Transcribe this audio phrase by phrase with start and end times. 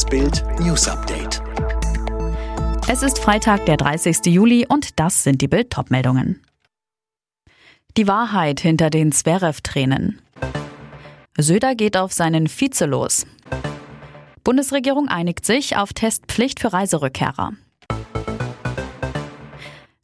[0.00, 1.42] Das Bild News Update.
[2.88, 4.24] Es ist Freitag, der 30.
[4.32, 6.40] Juli und das sind die Bild meldungen
[7.98, 10.22] Die Wahrheit hinter den Zverev-Tränen.
[11.36, 13.26] Söder geht auf seinen Vize los.
[14.42, 17.52] Bundesregierung einigt sich auf Testpflicht für Reiserückkehrer.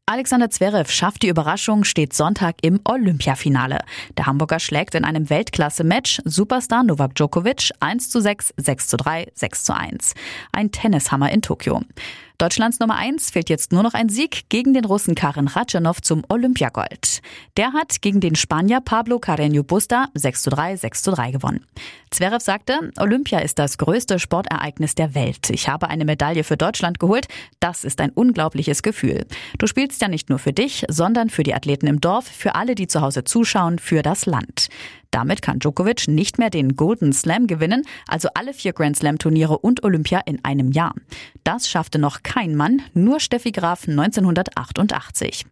[0.09, 3.81] Alexander Zverev schafft die Überraschung, steht Sonntag im Olympiafinale.
[4.17, 9.33] Der Hamburger schlägt in einem Weltklasse-Match Superstar Novak Djokovic 1 zu 6, 6 zu 3,
[9.35, 10.15] 6 zu 1.
[10.53, 11.83] Ein Tennishammer in Tokio.
[12.39, 16.23] Deutschlands Nummer 1 fehlt jetzt nur noch ein Sieg gegen den Russen Karin Ratschanow zum
[16.29, 17.23] Olympiagold.
[17.57, 21.65] Der hat gegen den Spanier Pablo Carreño Busta 6 zu 3, 6 zu 3 gewonnen.
[22.11, 25.49] Zverev sagte, Olympia ist das größte Sportereignis der Welt.
[25.49, 27.27] Ich habe eine Medaille für Deutschland geholt.
[27.59, 29.25] Das ist ein unglaubliches Gefühl.
[29.59, 32.75] Du spielst ja nicht nur für dich, sondern für die Athleten im Dorf, für alle,
[32.75, 34.69] die zu Hause zuschauen, für das Land.
[35.11, 39.59] Damit kann Djokovic nicht mehr den Golden Slam gewinnen, also alle vier Grand Slam Turniere
[39.59, 40.95] und Olympia in einem Jahr.
[41.45, 45.47] Das schaffte noch kein Mann, nur Steffi Graf 1988.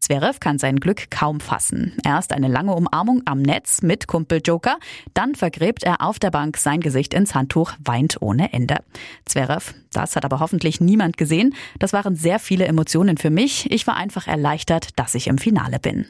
[0.00, 1.96] Zverev kann sein Glück kaum fassen.
[2.04, 4.78] Erst eine lange Umarmung am Netz mit Kumpel Joker,
[5.14, 8.76] dann vergräbt er auf der Bank sein Gesicht ins Handtuch, weint ohne Ende.
[9.24, 11.54] Zverev, das hat aber hoffentlich niemand gesehen.
[11.78, 13.70] Das waren sehr viele Emotionen für mich.
[13.70, 16.06] Ich war einfach erleichtert, dass ich im Finale bin.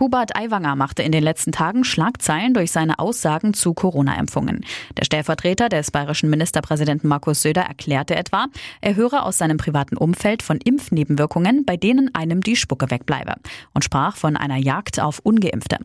[0.00, 4.64] Hubert Aiwanger machte in den letzten Tagen Schlagzeilen durch seine Aussagen zu Corona-Impfungen.
[4.96, 8.46] Der Stellvertreter des bayerischen Ministerpräsidenten Markus Söder erklärte etwa,
[8.80, 13.34] er höre aus seinem privaten Umfeld von Impfnebenwirkungen, bei denen einem die Spucke wegbleibe
[13.74, 15.78] und sprach von einer Jagd auf Ungeimpfte.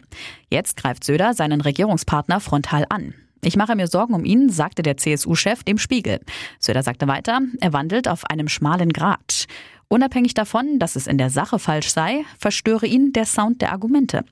[0.50, 3.14] Jetzt greift Söder seinen Regierungspartner frontal an.
[3.44, 6.20] Ich mache mir Sorgen um ihn, sagte der CSU-Chef dem Spiegel.
[6.60, 9.48] Söder sagte weiter, er wandelt auf einem schmalen Grat.
[9.90, 14.26] Unabhängig davon, dass es in der Sache falsch sei, verstöre ihn der Sound der Argumente.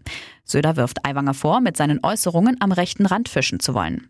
[0.44, 4.08] Söder wirft Aiwanger vor, mit seinen Äußerungen am rechten Rand fischen zu wollen.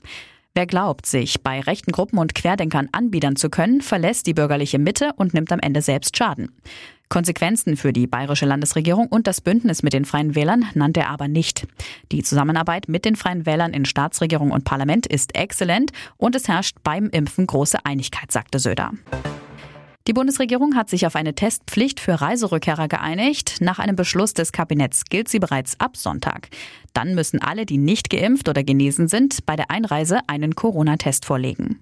[0.55, 5.11] Wer glaubt, sich bei rechten Gruppen und Querdenkern anbiedern zu können, verlässt die bürgerliche Mitte
[5.17, 6.49] und nimmt am Ende selbst Schaden.
[7.09, 11.27] Konsequenzen für die bayerische Landesregierung und das Bündnis mit den Freien Wählern nannte er aber
[11.27, 11.67] nicht.
[12.12, 16.77] Die Zusammenarbeit mit den Freien Wählern in Staatsregierung und Parlament ist exzellent und es herrscht
[16.83, 18.91] beim Impfen große Einigkeit, sagte Söder.
[20.07, 23.57] Die Bundesregierung hat sich auf eine Testpflicht für Reiserückkehrer geeinigt.
[23.61, 26.49] Nach einem Beschluss des Kabinetts gilt sie bereits ab Sonntag.
[26.93, 31.79] Dann müssen alle, die nicht geimpft oder genesen sind, bei der Einreise einen Corona-Test vorlegen.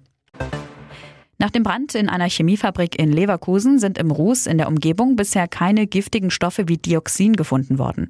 [1.36, 5.46] Nach dem Brand in einer Chemiefabrik in Leverkusen sind im Ruß in der Umgebung bisher
[5.46, 8.08] keine giftigen Stoffe wie Dioxin gefunden worden.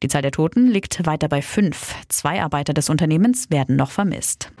[0.00, 1.96] Die Zahl der Toten liegt weiter bei fünf.
[2.08, 4.52] Zwei Arbeiter des Unternehmens werden noch vermisst.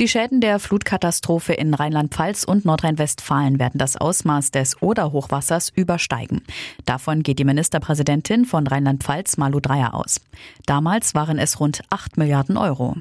[0.00, 6.42] Die Schäden der Flutkatastrophe in Rheinland-Pfalz und Nordrhein-Westfalen werden das Ausmaß des Oder-Hochwassers übersteigen.
[6.86, 10.20] Davon geht die Ministerpräsidentin von Rheinland-Pfalz Malu Dreyer aus.
[10.66, 12.96] Damals waren es rund 8 Milliarden Euro.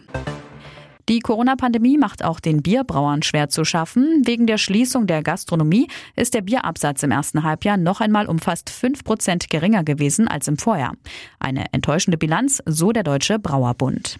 [1.10, 4.22] Die Corona-Pandemie macht auch den Bierbrauern schwer zu schaffen.
[4.26, 8.70] Wegen der Schließung der Gastronomie ist der Bierabsatz im ersten Halbjahr noch einmal um fast
[8.70, 10.94] 5 Prozent geringer gewesen als im Vorjahr.
[11.40, 14.20] Eine enttäuschende Bilanz, so der Deutsche Brauerbund.